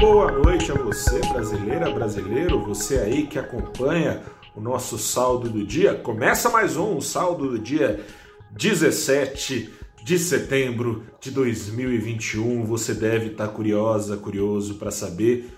Boa 0.00 0.30
noite 0.30 0.70
a 0.70 0.76
você, 0.76 1.18
brasileira, 1.32 1.90
brasileiro, 1.90 2.64
você 2.64 2.98
aí 2.98 3.26
que 3.26 3.36
acompanha 3.36 4.22
o 4.54 4.60
nosso 4.60 4.96
saldo 4.96 5.50
do 5.50 5.66
dia. 5.66 5.92
Começa 5.92 6.48
mais 6.50 6.76
um, 6.76 6.98
o 6.98 7.02
saldo 7.02 7.50
do 7.50 7.58
dia 7.58 7.98
17 8.52 9.74
de 10.04 10.16
setembro 10.16 11.04
de 11.20 11.32
2021. 11.32 12.64
Você 12.64 12.94
deve 12.94 13.32
estar 13.32 13.48
curiosa, 13.48 14.16
curioso 14.16 14.76
para 14.76 14.92
saber 14.92 15.50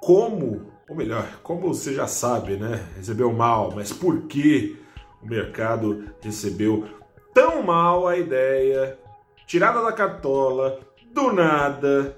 como, 0.00 0.72
ou 0.88 0.96
melhor, 0.96 1.40
como 1.42 1.68
você 1.68 1.92
já 1.92 2.06
sabe, 2.06 2.56
né? 2.56 2.82
Recebeu 2.96 3.30
mal, 3.30 3.72
mas 3.74 3.92
por 3.92 4.22
que 4.22 4.74
o 5.22 5.26
mercado 5.26 6.06
recebeu 6.22 6.88
tão 7.34 7.62
mal 7.62 8.08
a 8.08 8.16
ideia, 8.16 8.98
tirada 9.46 9.82
da 9.82 9.92
cartola, 9.92 10.80
do 11.12 11.30
nada, 11.30 12.16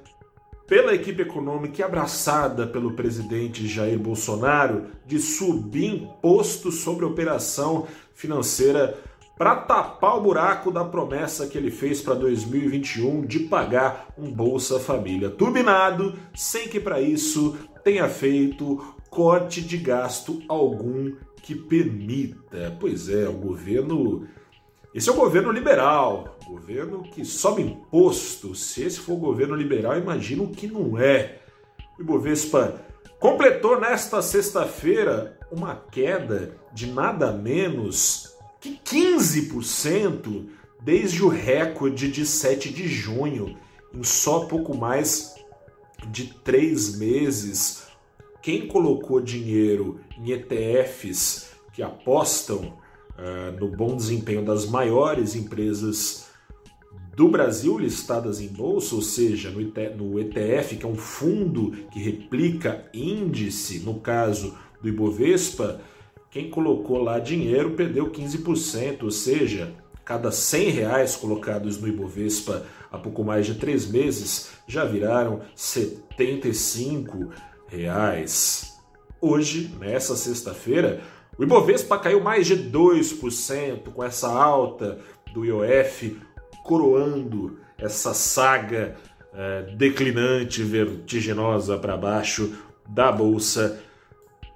pela 0.66 0.94
equipe 0.94 1.22
econômica 1.22 1.84
abraçada 1.84 2.66
pelo 2.66 2.94
presidente 2.94 3.66
Jair 3.66 3.98
Bolsonaro 3.98 4.86
de 5.06 5.18
subir 5.18 6.02
imposto 6.02 6.72
sobre 6.72 7.04
operação 7.04 7.86
financeira 8.14 8.98
para 9.36 9.56
tapar 9.56 10.16
o 10.16 10.20
buraco 10.20 10.70
da 10.70 10.84
promessa 10.84 11.46
que 11.46 11.58
ele 11.58 11.70
fez 11.70 12.00
para 12.00 12.14
2021 12.14 13.26
de 13.26 13.40
pagar 13.40 14.08
um 14.16 14.30
Bolsa 14.30 14.78
Família 14.78 15.28
turbinado, 15.28 16.14
sem 16.34 16.68
que 16.68 16.78
para 16.78 17.00
isso 17.00 17.56
tenha 17.82 18.08
feito 18.08 18.94
corte 19.10 19.60
de 19.60 19.76
gasto 19.76 20.40
algum 20.48 21.12
que 21.42 21.54
permita. 21.54 22.76
Pois 22.80 23.08
é, 23.08 23.28
o 23.28 23.32
governo 23.34 24.26
esse 24.94 25.08
é 25.08 25.12
o 25.12 25.16
governo 25.16 25.50
liberal, 25.50 26.38
governo 26.46 27.02
que 27.02 27.24
sobe 27.24 27.62
imposto. 27.62 28.54
Se 28.54 28.84
esse 28.84 29.00
for 29.00 29.16
governo 29.16 29.56
liberal, 29.56 29.98
imagino 29.98 30.46
que 30.46 30.68
não 30.68 30.96
é. 30.96 31.40
O 31.98 32.02
Ibovespa 32.02 32.80
completou 33.18 33.80
nesta 33.80 34.22
sexta-feira 34.22 35.36
uma 35.50 35.74
queda 35.74 36.56
de 36.72 36.86
nada 36.86 37.32
menos 37.32 38.36
que 38.60 38.78
15% 38.84 40.48
desde 40.80 41.24
o 41.24 41.28
recorde 41.28 42.08
de 42.08 42.24
7 42.24 42.72
de 42.72 42.86
junho, 42.86 43.56
em 43.92 44.04
só 44.04 44.46
pouco 44.46 44.76
mais 44.76 45.34
de 46.06 46.34
três 46.44 46.96
meses. 46.96 47.88
Quem 48.40 48.68
colocou 48.68 49.20
dinheiro 49.20 49.98
em 50.16 50.30
ETFs 50.30 51.50
que 51.72 51.82
apostam 51.82 52.83
uh, 53.18 53.58
no 53.58 53.68
bom 53.68 53.96
desempenho 53.96 54.44
das 54.44 54.66
maiores 54.66 55.34
empresas 55.34 56.28
do 57.16 57.28
Brasil 57.28 57.78
listadas 57.78 58.40
em 58.40 58.48
bolsa, 58.48 58.94
ou 58.94 59.02
seja, 59.02 59.50
no, 59.50 60.18
ETF, 60.20 60.76
que 60.76 60.84
é 60.84 60.88
um 60.88 60.96
fundo 60.96 61.70
que 61.92 62.00
replica 62.00 62.84
índice, 62.92 63.80
no 63.80 64.00
caso 64.00 64.56
do 64.82 64.88
Ibovespa, 64.88 65.80
quem 66.30 66.50
colocou 66.50 66.98
lá 67.02 67.20
dinheiro 67.20 67.70
perdeu 67.72 68.10
15%, 68.10 69.04
ou 69.04 69.10
seja, 69.10 69.72
cada 70.04 70.32
100 70.32 70.70
reais 70.70 71.16
colocados 71.16 71.80
no 71.80 71.86
Ibovespa 71.86 72.66
há 72.90 72.98
pouco 72.98 73.22
mais 73.22 73.46
de 73.46 73.54
três 73.54 73.86
meses 73.86 74.50
já 74.66 74.84
viraram 74.84 75.40
75 75.54 77.30
reais. 77.68 78.74
Hoje, 79.20 79.70
nessa 79.80 80.16
sexta-feira, 80.16 81.00
o 81.38 81.42
Ibovespa 81.42 81.98
caiu 81.98 82.20
mais 82.20 82.46
de 82.46 82.56
2% 82.56 83.88
com 83.92 84.04
essa 84.04 84.28
alta 84.28 84.98
do 85.32 85.44
IOF, 85.44 86.16
coroando 86.62 87.58
essa 87.78 88.14
saga 88.14 88.94
é, 89.32 89.62
declinante, 89.76 90.62
vertiginosa 90.62 91.76
para 91.76 91.96
baixo 91.96 92.52
da 92.88 93.10
Bolsa 93.10 93.80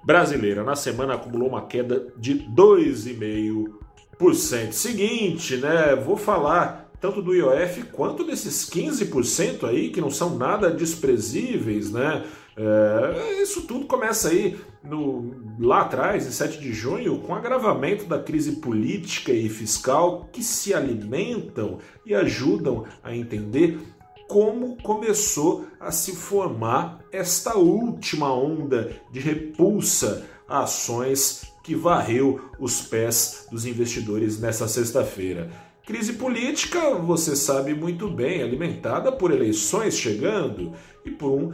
Brasileira. 0.03 0.63
Na 0.63 0.75
semana 0.75 1.15
acumulou 1.15 1.49
uma 1.49 1.65
queda 1.65 2.07
de 2.17 2.35
2,5%. 2.35 4.71
Seguinte, 4.71 5.57
né? 5.57 5.95
Vou 5.95 6.15
falar 6.15 6.89
tanto 6.99 7.21
do 7.21 7.33
IOF 7.33 7.83
quanto 7.91 8.23
desses 8.23 8.69
15% 8.69 9.67
aí 9.67 9.89
que 9.89 10.01
não 10.01 10.09
são 10.09 10.37
nada 10.37 10.71
desprezíveis, 10.71 11.91
né? 11.91 12.23
É, 12.61 13.41
isso 13.41 13.61
tudo 13.61 13.85
começa 13.85 14.27
aí 14.27 14.59
no, 14.83 15.33
lá 15.57 15.81
atrás, 15.81 16.27
em 16.27 16.31
7 16.31 16.59
de 16.59 16.73
junho, 16.73 17.19
com 17.19 17.31
o 17.31 17.35
agravamento 17.35 18.03
da 18.03 18.19
crise 18.19 18.57
política 18.57 19.31
e 19.31 19.47
fiscal 19.47 20.27
que 20.33 20.43
se 20.43 20.73
alimentam 20.73 21.77
e 22.05 22.13
ajudam 22.13 22.83
a 23.01 23.15
entender 23.15 23.79
como 24.27 24.75
começou 24.83 25.67
a 25.79 25.89
se 25.89 26.13
formar 26.13 26.99
esta 27.13 27.57
última 27.57 28.31
onda 28.33 28.91
de 29.09 29.21
repulsa 29.21 30.27
a 30.45 30.63
ações 30.63 31.53
que 31.63 31.73
varreu 31.73 32.41
os 32.59 32.81
pés 32.81 33.47
dos 33.49 33.65
investidores 33.65 34.37
nessa 34.37 34.67
sexta-feira. 34.67 35.49
Crise 35.85 36.13
política, 36.13 36.95
você 36.95 37.35
sabe 37.35 37.73
muito 37.73 38.07
bem, 38.09 38.43
alimentada 38.43 39.11
por 39.11 39.31
eleições 39.31 39.97
chegando 39.97 40.73
e 41.05 41.09
por 41.09 41.31
um 41.31 41.51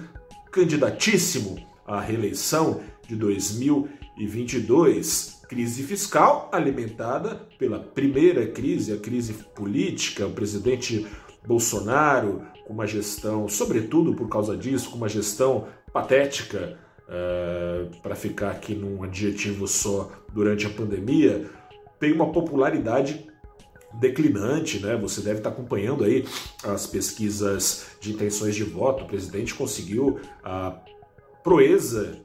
candidatíssimo 0.55 1.57
à 1.85 1.99
reeleição 1.99 2.81
de 3.05 3.13
2022. 3.17 5.41
Crise 5.49 5.83
fiscal 5.83 6.49
alimentada 6.51 7.45
pela 7.59 7.77
primeira 7.77 8.47
crise, 8.47 8.94
a 8.94 8.97
crise 8.97 9.33
política, 9.33 10.25
o 10.25 10.31
presidente 10.31 11.05
Bolsonaro 11.45 12.41
com 12.65 12.73
uma 12.73 12.88
gestão, 12.88 13.49
sobretudo 13.49 14.15
por 14.15 14.29
causa 14.29 14.57
disso, 14.57 14.89
com 14.89 14.97
uma 14.97 15.09
gestão 15.09 15.67
patética, 15.94 16.79
uh, 17.03 17.85
para 18.01 18.15
ficar 18.15 18.49
aqui 18.51 18.73
num 18.73 19.03
adjetivo 19.03 19.67
só, 19.67 20.09
durante 20.33 20.65
a 20.65 20.69
pandemia, 20.69 21.47
tem 21.99 22.11
uma 22.11 22.31
popularidade 22.31 23.27
declinante, 24.00 24.79
né? 24.79 24.95
Você 24.97 25.22
deve 25.22 25.39
estar 25.39 25.50
acompanhando 25.50 26.03
aí 26.03 26.25
as 26.63 26.88
pesquisas 26.88 27.88
de 28.00 28.13
intenções 28.13 28.56
de 28.56 28.63
voto. 28.63 29.03
O 29.03 29.07
presidente 29.07 29.53
conseguiu 29.53 30.19
a 30.44 30.78
proeza 31.44 32.19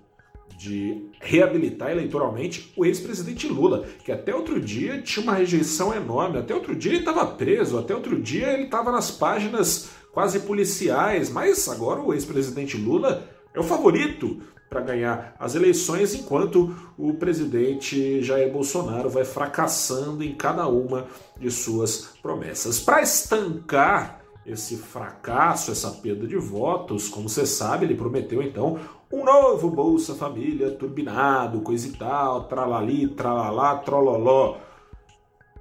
de 0.58 1.08
reabilitar 1.20 1.90
eleitoralmente 1.90 2.72
o 2.76 2.84
ex-presidente 2.84 3.48
Lula, 3.48 3.86
que 4.04 4.12
até 4.12 4.34
outro 4.34 4.60
dia 4.60 5.00
tinha 5.00 5.22
uma 5.22 5.32
rejeição 5.32 5.94
enorme, 5.94 6.38
até 6.38 6.54
outro 6.54 6.76
dia 6.76 6.92
ele 6.92 7.00
estava 7.00 7.26
preso, 7.26 7.78
até 7.78 7.94
outro 7.94 8.20
dia 8.20 8.52
ele 8.52 8.64
estava 8.64 8.92
nas 8.92 9.10
páginas 9.10 9.88
quase 10.12 10.40
policiais, 10.40 11.30
mas 11.30 11.66
agora 11.66 12.02
o 12.02 12.12
ex-presidente 12.12 12.76
Lula 12.76 13.26
é 13.54 13.60
o 13.60 13.64
favorito 13.64 14.42
para 14.70 14.80
ganhar 14.80 15.34
as 15.36 15.56
eleições, 15.56 16.14
enquanto 16.14 16.72
o 16.96 17.14
presidente 17.14 18.22
Jair 18.22 18.52
Bolsonaro 18.52 19.10
vai 19.10 19.24
fracassando 19.24 20.22
em 20.22 20.32
cada 20.32 20.68
uma 20.68 21.08
de 21.36 21.50
suas 21.50 22.10
promessas. 22.22 22.78
Para 22.78 23.02
estancar 23.02 24.20
esse 24.46 24.76
fracasso, 24.76 25.72
essa 25.72 25.90
perda 25.90 26.26
de 26.26 26.36
votos, 26.36 27.08
como 27.08 27.28
você 27.28 27.44
sabe, 27.44 27.84
ele 27.84 27.96
prometeu 27.96 28.40
então 28.40 28.78
um 29.12 29.24
novo 29.24 29.68
Bolsa 29.68 30.14
Família 30.14 30.70
turbinado, 30.70 31.60
coisa 31.62 31.88
e 31.88 31.92
tal, 31.92 32.44
tralali, 32.44 33.08
tralalá, 33.08 33.76
trololó. 33.78 34.58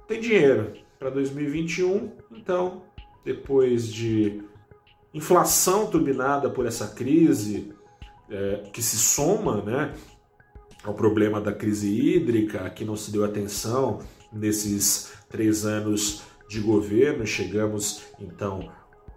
Tem 0.06 0.20
dinheiro 0.20 0.72
para 1.00 1.10
2021, 1.10 2.12
então, 2.30 2.82
depois 3.24 3.86
de 3.86 4.40
inflação 5.12 5.86
turbinada 5.88 6.48
por 6.48 6.64
essa 6.64 6.88
crise, 6.88 7.74
é, 8.30 8.62
que 8.72 8.82
se 8.82 8.96
soma 8.96 9.62
né, 9.62 9.94
ao 10.84 10.94
problema 10.94 11.40
da 11.40 11.52
crise 11.52 11.88
hídrica, 11.88 12.68
que 12.70 12.84
não 12.84 12.96
se 12.96 13.10
deu 13.10 13.24
atenção 13.24 14.00
nesses 14.32 15.12
três 15.28 15.64
anos 15.64 16.22
de 16.48 16.60
governo. 16.60 17.26
Chegamos, 17.26 18.02
então, 18.18 18.70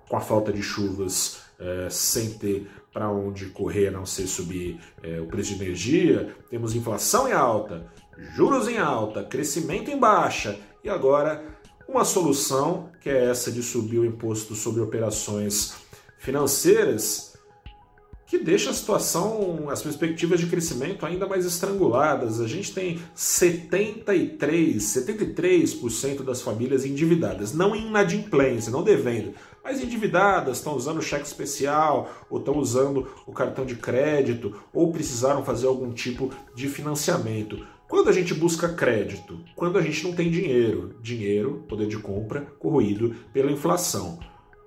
com 0.09 0.17
a 0.17 0.21
falta 0.21 0.51
de 0.51 0.61
chuvas, 0.61 1.41
é, 1.59 1.87
sem 1.89 2.31
ter 2.31 2.69
para 2.91 3.09
onde 3.09 3.47
correr, 3.47 3.87
a 3.87 3.91
não 3.91 4.05
ser 4.05 4.27
subir 4.27 4.79
é, 5.01 5.19
o 5.19 5.25
preço 5.25 5.55
de 5.55 5.63
energia. 5.63 6.35
Temos 6.49 6.75
inflação 6.75 7.27
em 7.27 7.31
alta, 7.31 7.91
juros 8.35 8.67
em 8.67 8.77
alta, 8.77 9.23
crescimento 9.23 9.89
em 9.89 9.97
baixa 9.97 10.59
e 10.83 10.89
agora 10.89 11.43
uma 11.87 12.05
solução 12.05 12.89
que 13.01 13.09
é 13.09 13.29
essa 13.29 13.51
de 13.51 13.63
subir 13.63 13.99
o 13.99 14.05
imposto 14.05 14.55
sobre 14.55 14.81
operações 14.81 15.75
financeiras 16.19 17.32
que 18.25 18.37
deixa 18.37 18.69
a 18.69 18.73
situação, 18.73 19.69
as 19.69 19.81
perspectivas 19.81 20.39
de 20.39 20.47
crescimento 20.47 21.05
ainda 21.05 21.27
mais 21.27 21.45
estranguladas. 21.45 22.39
A 22.39 22.47
gente 22.47 22.73
tem 22.73 22.99
73, 23.13 24.81
73% 24.81 26.23
das 26.23 26.41
famílias 26.41 26.85
endividadas, 26.85 27.53
não 27.53 27.75
em 27.75 27.87
inadimplência, 27.87 28.71
não 28.71 28.83
devendo, 28.83 29.33
mas 29.63 29.81
endividadas, 29.81 30.57
estão 30.57 30.75
usando 30.75 31.01
cheque 31.01 31.25
especial, 31.25 32.11
ou 32.29 32.39
estão 32.39 32.57
usando 32.57 33.07
o 33.25 33.31
cartão 33.31 33.65
de 33.65 33.75
crédito, 33.75 34.53
ou 34.73 34.91
precisaram 34.91 35.45
fazer 35.45 35.67
algum 35.67 35.91
tipo 35.91 36.31
de 36.55 36.67
financiamento. 36.67 37.65
Quando 37.87 38.09
a 38.09 38.11
gente 38.11 38.33
busca 38.33 38.67
crédito? 38.67 39.39
Quando 39.55 39.77
a 39.77 39.81
gente 39.81 40.03
não 40.03 40.13
tem 40.13 40.31
dinheiro. 40.31 40.95
Dinheiro, 41.01 41.63
poder 41.67 41.87
de 41.87 41.97
compra, 41.97 42.41
corroído 42.57 43.15
pela 43.31 43.51
inflação. 43.51 44.17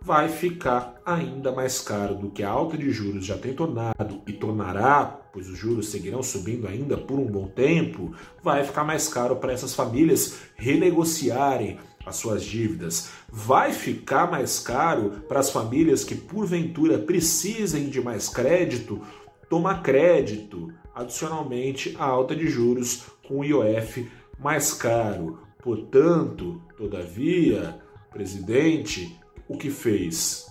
Vai 0.06 0.29
ficar 0.29 1.03
ainda 1.05 1.50
mais 1.50 1.81
caro 1.81 2.14
do 2.14 2.31
que 2.31 2.44
a 2.44 2.49
alta 2.49 2.79
de 2.79 2.93
juros 2.93 3.26
já 3.26 3.37
tem 3.37 3.53
tornado 3.53 4.23
e 4.25 4.32
tornará, 4.32 5.20
pois 5.32 5.49
os 5.49 5.58
juros 5.58 5.88
seguirão 5.88 6.23
subindo 6.23 6.69
ainda 6.69 6.97
por 6.97 7.19
um 7.19 7.26
bom 7.26 7.49
tempo, 7.49 8.14
vai 8.41 8.62
ficar 8.62 8.85
mais 8.85 9.08
caro 9.08 9.35
para 9.35 9.53
essas 9.53 9.75
famílias 9.75 10.43
renegociarem 10.55 11.81
as 12.06 12.14
suas 12.14 12.44
dívidas. 12.44 13.08
Vai 13.29 13.73
ficar 13.73 14.31
mais 14.31 14.61
caro 14.61 15.25
para 15.26 15.41
as 15.41 15.50
famílias 15.50 16.05
que 16.05 16.14
porventura 16.14 17.00
precisem 17.00 17.88
de 17.88 18.00
mais 18.00 18.29
crédito 18.29 19.02
tomar 19.50 19.82
crédito. 19.82 20.73
Adicionalmente, 20.94 21.97
a 21.99 22.05
alta 22.05 22.37
de 22.37 22.47
juros 22.49 23.06
com 23.26 23.41
o 23.41 23.44
IOF 23.44 24.09
mais 24.38 24.73
caro. 24.73 25.41
Portanto, 25.61 26.62
todavia, 26.79 27.76
presidente 28.12 29.19
o 29.48 29.56
que 29.56 29.70
fez? 29.70 30.46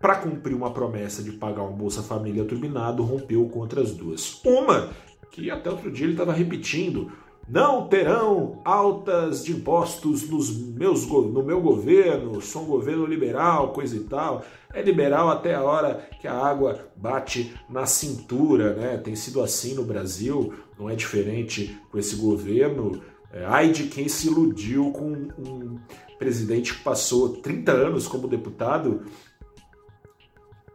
Para 0.00 0.16
cumprir 0.16 0.54
uma 0.54 0.72
promessa 0.72 1.22
de 1.22 1.32
pagar 1.32 1.62
um 1.62 1.72
Bolsa 1.72 2.02
Família 2.02 2.44
turbinado, 2.44 3.02
rompeu 3.02 3.48
contra 3.48 3.80
as 3.80 3.92
duas. 3.92 4.40
Uma, 4.44 4.90
que 5.30 5.50
até 5.50 5.70
outro 5.70 5.90
dia 5.90 6.04
ele 6.04 6.12
estava 6.12 6.32
repetindo, 6.32 7.10
não 7.48 7.86
terão 7.86 8.60
altas 8.64 9.44
de 9.44 9.52
impostos 9.52 10.28
nos 10.28 10.50
meus, 10.50 11.06
no 11.06 11.44
meu 11.44 11.60
governo, 11.60 12.40
sou 12.40 12.62
um 12.62 12.66
governo 12.66 13.06
liberal, 13.06 13.72
coisa 13.72 13.96
e 13.96 14.00
tal. 14.00 14.44
É 14.74 14.82
liberal 14.82 15.30
até 15.30 15.54
a 15.54 15.62
hora 15.62 16.08
que 16.20 16.26
a 16.26 16.34
água 16.34 16.88
bate 16.96 17.54
na 17.70 17.86
cintura, 17.86 18.74
né? 18.74 18.96
Tem 18.98 19.14
sido 19.14 19.40
assim 19.40 19.74
no 19.74 19.84
Brasil, 19.84 20.52
não 20.78 20.90
é 20.90 20.96
diferente 20.96 21.80
com 21.90 21.98
esse 21.98 22.16
governo. 22.16 23.00
É, 23.32 23.44
ai 23.44 23.70
de 23.70 23.84
quem 23.84 24.08
se 24.08 24.26
iludiu 24.26 24.90
com 24.90 25.12
um 25.38 25.78
presidente 26.18 26.74
que 26.74 26.82
passou 26.82 27.28
30 27.40 27.72
anos 27.72 28.06
como 28.06 28.28
deputado, 28.28 29.02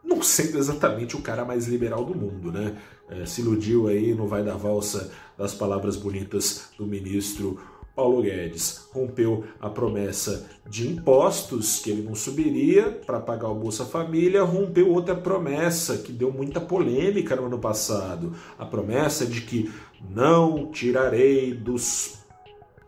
não 0.04 0.22
sendo 0.22 0.58
exatamente 0.58 1.16
o 1.16 1.22
cara 1.22 1.46
mais 1.46 1.68
liberal 1.68 2.04
do 2.04 2.16
mundo, 2.16 2.52
né? 2.52 2.78
É, 3.10 3.26
se 3.26 3.42
iludiu 3.42 3.88
aí, 3.88 4.16
não 4.16 4.28
vai 4.28 4.44
dar 4.44 4.56
valsa 4.56 5.12
das 5.38 5.54
palavras 5.54 5.98
bonitas 5.98 6.70
do 6.78 6.86
ministro 6.86 7.60
Paulo 7.96 8.22
Guedes. 8.22 8.88
Rompeu 8.94 9.44
a 9.60 9.70
promessa 9.70 10.50
de 10.68 10.88
impostos 10.88 11.80
que 11.80 11.92
ele 11.92 12.04
não 12.04 12.16
subiria 12.16 12.90
para 13.06 13.20
pagar 13.20 13.50
o 13.50 13.56
Bolsa 13.56 13.86
Família, 13.86 14.44
rompeu 14.44 14.90
outra 14.90 15.16
promessa 15.16 15.98
que 15.98 16.12
deu 16.12 16.32
muita 16.32 16.62
polêmica 16.62 17.36
no 17.36 17.46
ano 17.46 17.60
passado, 17.60 18.34
a 18.58 18.66
promessa 18.66 19.26
de 19.26 19.42
que 19.42 19.72
não 20.10 20.72
tirarei 20.72 21.54
dos 21.54 22.20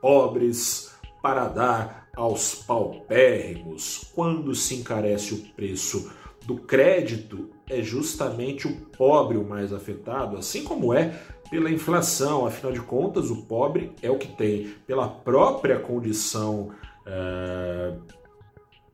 pobres 0.01 0.91
para 1.21 1.47
dar 1.47 2.02
aos 2.15 2.55
paupérrimos. 2.55 4.11
Quando 4.13 4.53
se 4.55 4.75
encarece 4.75 5.33
o 5.33 5.37
preço 5.55 6.11
do 6.45 6.57
crédito, 6.57 7.49
é 7.69 7.81
justamente 7.81 8.67
o 8.67 8.75
pobre 8.97 9.37
o 9.37 9.43
mais 9.43 9.71
afetado, 9.73 10.37
assim 10.37 10.63
como 10.63 10.93
é 10.93 11.19
pela 11.49 11.71
inflação. 11.71 12.45
Afinal 12.45 12.71
de 12.71 12.81
contas, 12.81 13.29
o 13.29 13.43
pobre 13.43 13.91
é 14.01 14.11
o 14.11 14.17
que 14.17 14.27
tem, 14.27 14.73
pela 14.85 15.07
própria 15.07 15.79
condição 15.79 16.71
é, 17.05 17.93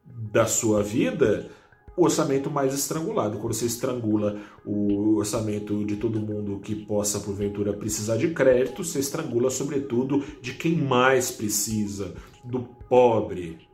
da 0.06 0.45
sua 0.45 0.83
vida, 0.83 1.50
o 1.98 2.04
orçamento 2.04 2.50
mais 2.50 2.74
estrangulado. 2.74 3.39
Quando 3.39 3.54
você 3.54 3.66
estrangula 3.66 4.39
o 4.66 5.18
orçamento 5.18 5.83
de 5.83 5.98
todo 5.98 6.19
mundo 6.19 6.60
que 6.60 6.75
possa, 6.75 7.19
porventura, 7.19 7.74
precisar 7.74 8.16
de 8.16 8.30
crédito, 8.30 8.83
você 8.83 9.00
estrangula, 9.00 9.50
sobretudo, 9.50 10.24
de 10.42 10.54
quem 10.54 10.75
mais 10.77 11.31
precisa, 11.31 12.13
do 12.44 12.62
pobre, 12.88 13.68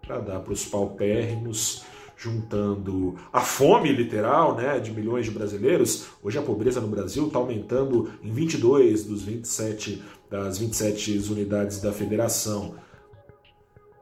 para 0.00 0.18
dar 0.18 0.40
para 0.40 0.52
os 0.52 0.64
paupérrimos, 0.64 1.84
juntando 2.16 3.16
a 3.32 3.40
fome 3.40 3.90
literal 3.92 4.54
né, 4.54 4.78
de 4.78 4.92
milhões 4.92 5.24
de 5.24 5.30
brasileiros. 5.30 6.08
Hoje 6.22 6.38
a 6.38 6.42
pobreza 6.42 6.80
no 6.80 6.88
Brasil 6.88 7.26
está 7.26 7.38
aumentando 7.38 8.10
em 8.22 8.30
22 8.30 9.04
dos 9.04 9.22
27 9.22 10.02
das 10.28 10.58
27 10.58 11.18
unidades 11.30 11.80
da 11.80 11.92
federação. 11.92 12.74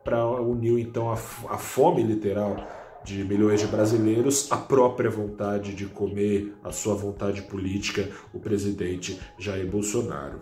Para 0.03 0.26
unir 0.41 0.79
então 0.81 1.11
a, 1.11 1.14
a 1.14 1.59
fome 1.59 2.03
literal 2.03 2.56
de 3.05 3.25
milhões 3.25 3.61
de 3.61 3.67
brasileiros, 3.67 4.50
a 4.50 4.56
própria 4.56 5.09
vontade 5.09 5.75
de 5.75 5.87
comer, 5.87 6.55
a 6.62 6.73
sua 6.73 6.94
vontade 6.94 7.43
política, 7.43 8.11
o 8.35 8.41
presidente 8.41 9.19
Jair 9.38 9.67
Bolsonaro. 9.67 10.41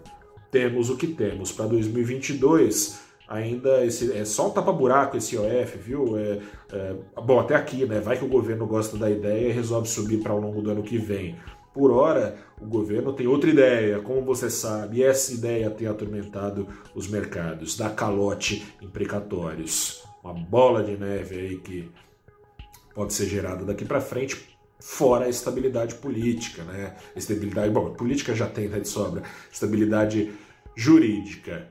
Temos 0.50 0.88
o 0.88 0.96
que 0.96 1.06
temos 1.06 1.52
para 1.52 1.66
2022. 1.66 3.05
Ainda 3.28 3.84
esse, 3.84 4.12
é 4.16 4.24
só 4.24 4.48
um 4.48 4.50
tapa-buraco 4.50 5.16
esse 5.16 5.34
IOF, 5.34 5.78
viu? 5.78 6.16
É, 6.16 6.38
é, 6.72 6.94
bom, 7.20 7.40
até 7.40 7.56
aqui, 7.56 7.84
né? 7.84 8.00
Vai 8.00 8.16
que 8.16 8.24
o 8.24 8.28
governo 8.28 8.66
gosta 8.66 8.96
da 8.96 9.10
ideia 9.10 9.48
e 9.48 9.52
resolve 9.52 9.88
subir 9.88 10.22
para 10.22 10.32
ao 10.32 10.40
longo 10.40 10.62
do 10.62 10.70
ano 10.70 10.82
que 10.82 10.96
vem. 10.96 11.36
Por 11.74 11.90
hora, 11.90 12.36
o 12.60 12.64
governo 12.64 13.12
tem 13.12 13.26
outra 13.26 13.50
ideia, 13.50 13.98
como 14.00 14.22
você 14.22 14.48
sabe, 14.48 14.98
e 14.98 15.02
essa 15.02 15.34
ideia 15.34 15.68
tem 15.70 15.86
atormentado 15.86 16.66
os 16.94 17.06
mercados, 17.08 17.76
dá 17.76 17.90
calote 17.90 18.66
em 18.80 18.88
precatórios. 18.88 20.02
Uma 20.24 20.32
bola 20.32 20.82
de 20.82 20.96
neve 20.96 21.34
aí 21.34 21.56
que 21.58 21.90
pode 22.94 23.12
ser 23.12 23.26
gerada 23.26 23.64
daqui 23.64 23.84
para 23.84 24.00
frente, 24.00 24.56
fora 24.80 25.26
a 25.26 25.28
estabilidade 25.28 25.96
política, 25.96 26.62
né? 26.62 26.96
Estabilidade, 27.14 27.70
bom, 27.70 27.92
política 27.92 28.34
já 28.34 28.46
tem, 28.46 28.68
tá 28.68 28.78
de 28.78 28.88
sobra. 28.88 29.22
Estabilidade 29.52 30.32
jurídica. 30.74 31.68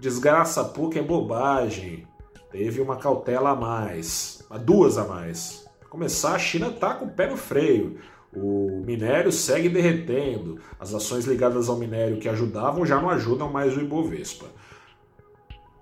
Desgraça 0.00 0.62
pouco 0.62 0.96
é 0.96 1.02
bobagem. 1.02 2.06
Teve 2.52 2.80
uma 2.80 2.96
cautela 2.96 3.50
a 3.50 3.56
mais, 3.56 4.46
duas 4.64 4.96
a 4.96 5.04
mais. 5.04 5.66
Para 5.80 5.88
começar, 5.88 6.34
a 6.34 6.38
China 6.38 6.70
tá 6.70 6.94
com 6.94 7.06
o 7.06 7.10
pé 7.10 7.28
no 7.28 7.36
freio. 7.36 7.98
O 8.32 8.80
minério 8.86 9.32
segue 9.32 9.68
derretendo. 9.68 10.60
As 10.78 10.94
ações 10.94 11.24
ligadas 11.24 11.68
ao 11.68 11.76
minério 11.76 12.18
que 12.18 12.28
ajudavam 12.28 12.86
já 12.86 13.00
não 13.00 13.10
ajudam 13.10 13.50
mais 13.50 13.76
o 13.76 13.80
Ibovespa. 13.80 14.46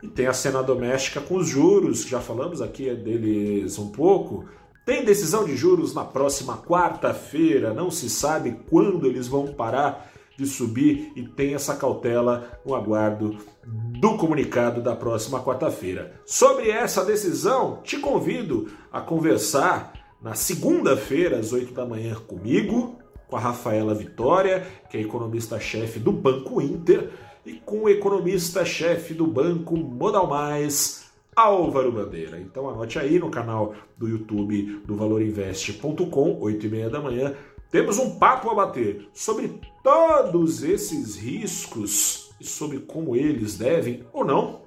E 0.03 0.09
tem 0.09 0.27
a 0.27 0.33
cena 0.33 0.63
doméstica 0.63 1.21
com 1.21 1.37
os 1.37 1.47
juros, 1.47 2.07
já 2.07 2.21
falamos 2.21 2.63
aqui 2.63 2.95
deles 2.95 3.79
um 3.79 3.91
pouco. 3.91 4.47
Tem 4.87 5.05
decisão 5.05 5.45
de 5.45 5.55
juros 5.55 5.93
na 5.93 6.05
próxima 6.05 6.57
quarta-feira, 6.57 7.75
não 7.75 7.91
se 7.91 8.09
sabe 8.09 8.61
quando 8.71 9.07
eles 9.07 9.29
vão 9.29 9.49
parar 9.49 10.11
de 10.37 10.47
subir 10.47 11.13
e 11.17 11.23
tem 11.23 11.55
essa 11.55 11.77
cautela 11.77 12.61
no 12.65 12.75
aguardo 12.75 13.37
do 13.65 14.17
comunicado 14.17 14.83
da 14.83 14.95
próxima 14.95 15.43
quarta-feira. 15.43 16.21
Sobre 16.27 16.71
essa 16.71 17.05
decisão, 17.05 17.81
te 17.83 17.99
convido 17.99 18.69
a 18.93 19.01
conversar 19.01 19.93
na 20.21 20.35
segunda-feira, 20.35 21.39
às 21.39 21.53
8 21.53 21.73
da 21.73 21.87
manhã, 21.87 22.15
comigo, 22.15 22.99
com 23.29 23.37
a 23.37 23.41
Rafaela 23.41 23.95
Vitória, 23.95 24.67
que 24.91 24.97
é 24.97 25.01
economista-chefe 25.01 25.99
do 25.99 26.13
Banco 26.13 26.61
Inter 26.61 27.11
e 27.45 27.55
com 27.55 27.85
o 27.85 27.89
economista-chefe 27.89 29.15
do 29.15 29.27
Banco 29.27 29.77
Modal 29.77 30.27
Mais, 30.27 31.07
Álvaro 31.35 31.93
Bandeira. 31.93 32.41
Então 32.41 32.69
anote 32.69 32.99
aí 32.99 33.19
no 33.19 33.31
canal 33.31 33.75
do 33.97 34.09
YouTube 34.09 34.83
do 34.87 34.97
valorinvest.com, 34.97 36.39
8 36.41 36.67
e 36.67 36.69
meia 36.69 36.91
da 36.91 37.01
manhã, 37.01 37.35
temos 37.71 37.99
um 37.99 38.19
papo 38.19 38.49
a 38.51 38.55
bater 38.55 39.09
sobre 39.13 39.61
todos 39.87 40.65
esses 40.65 41.15
riscos 41.15 42.35
e 42.41 42.45
sobre 42.45 42.81
como 42.81 43.15
eles 43.15 43.57
devem 43.57 44.05
ou 44.13 44.25
não 44.25 44.63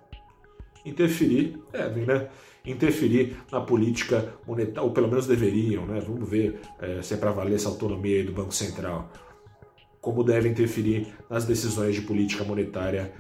interferir, 0.86 1.60
devem, 1.74 2.06
né? 2.06 2.30
Interferir 2.66 3.36
na 3.52 3.60
política 3.60 4.34
monetária, 4.48 4.82
ou 4.82 4.94
pelo 4.94 5.10
menos 5.10 5.28
deveriam, 5.28 5.86
né? 5.86 6.00
Vamos 6.00 6.30
ver 6.30 6.62
é, 6.80 7.02
se 7.02 7.16
é 7.16 7.18
para 7.18 7.34
valer 7.34 7.56
essa 7.56 7.68
autonomia 7.68 8.24
do 8.24 8.32
Banco 8.32 8.54
Central 8.54 9.12
como 10.00 10.24
deve 10.24 10.48
interferir 10.48 11.14
nas 11.30 11.44
decisões 11.44 11.96
de 11.96 12.02
política 12.02 12.46
monetária 12.46 13.12